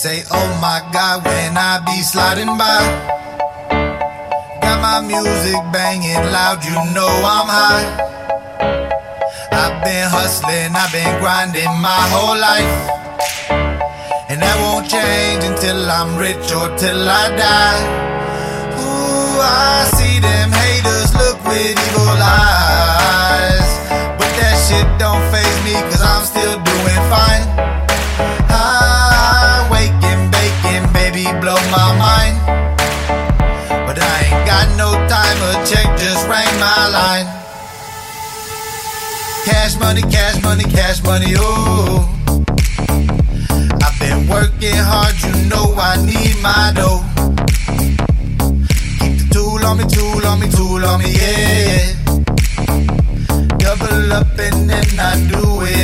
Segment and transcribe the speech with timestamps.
[0.00, 2.80] say, oh my God, when I be sliding by.
[4.62, 7.88] Got my music banging loud, you know I'm high.
[9.52, 12.74] I've been hustling, I've been grinding my whole life.
[14.30, 17.82] And that won't change until I'm rich or till I die.
[18.80, 22.59] Ooh, I see them haters look with evil eyes.
[36.80, 37.26] My line.
[39.44, 42.00] Cash money, cash money, cash money, ooh.
[43.84, 47.02] I've been working hard, you know I need my dough.
[48.98, 51.92] Keep the tool on me, tool on me, tool on me, yeah.
[53.58, 55.42] Double up and then I do
[55.76, 55.79] it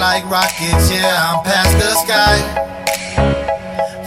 [0.00, 2.40] like rockets, yeah, I'm past the sky.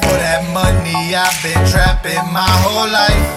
[0.02, 3.30] For that money, I've been trapping my whole life.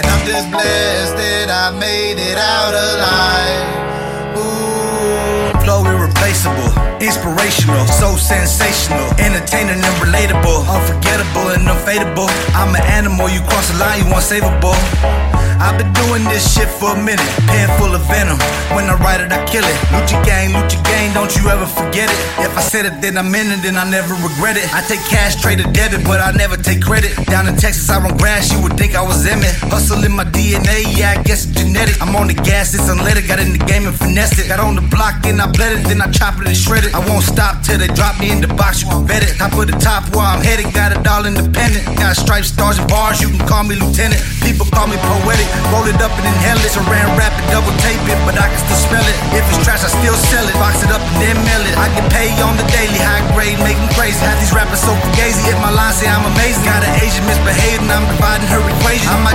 [0.00, 3.68] And I'm just blessed that I made it out alive.
[4.40, 5.52] Ooh.
[5.60, 6.72] Flow irreplaceable,
[7.04, 12.32] inspirational, so sensational, entertaining and relatable, unforgettable and unfadable.
[12.56, 14.72] I'm an animal, you cross the line, you unsavable.
[15.60, 18.38] I've been doing this shit for a minute, pen full of venom.
[18.74, 19.76] When I write it, I kill it.
[19.94, 22.18] Lucci gang, Lucci gang, don't you ever forget it.
[22.42, 24.66] If I said it, then I meant it, then I never regret it.
[24.74, 27.14] I take cash, trade a debit, but I never take credit.
[27.26, 29.54] Down in Texas, I run grass, you would think I was Emmitt.
[29.70, 32.00] Hustle in my DNA, yeah, I guess it's genetic.
[32.00, 34.48] I'm on the gas, it's unleaded, got in the game and finessed it.
[34.48, 36.94] Got on the block and I bled it, then I chop it and shred it.
[36.94, 39.36] I won't stop till they drop me in the box, you can bet it.
[39.38, 41.84] Top of the top where I'm headed, got it all independent.
[41.98, 44.20] Got stripes, stars, and bars, you can call me lieutenant.
[44.42, 46.70] People call me poetic, roll it up and inhale it.
[46.74, 49.16] Saran wrap it, double tape it, but I can still smell it.
[49.36, 50.54] If it's trash, I still sell it.
[50.58, 51.74] Box it up and then mail it.
[51.78, 54.18] I get paid on the daily, high grade, make 'em crazy.
[54.24, 56.64] Have these rappers so fugazi, if my line say I'm amazing.
[56.64, 58.62] Got an Asian misbehaving, I'm dividing her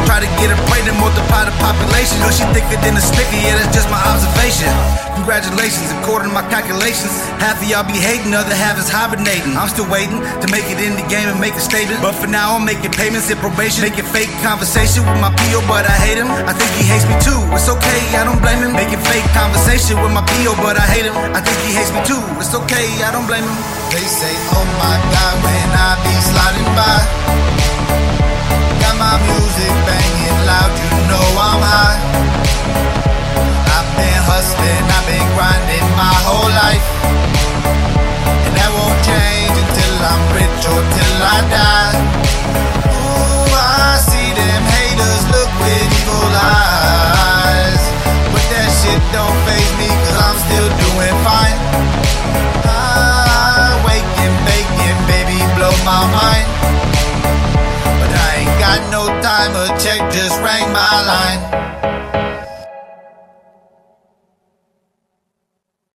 [0.09, 2.17] try to get her pregnant, multiply the population.
[2.25, 4.65] Cause she thicker than a sticker, yeah, that's just my observation.
[5.13, 7.13] Congratulations, according to my calculations.
[7.37, 9.53] Half of y'all be hating, other half is hibernating.
[9.53, 12.01] I'm still waiting to make it in the game and make a statement.
[12.01, 13.85] But for now, I'm making payments in probation.
[13.85, 16.31] Making fake conversation with my PO, but I hate him.
[16.49, 17.37] I think he hates me too.
[17.53, 18.73] It's okay, I don't blame him.
[18.73, 21.13] Making fake conversation with my PO, but I hate him.
[21.37, 22.23] I think he hates me too.
[22.41, 23.57] It's okay, I don't blame him.
[23.93, 27.28] They say, oh my god, when I be sliding by.
[59.39, 61.98] But I ain't got no time, a check just rang my line.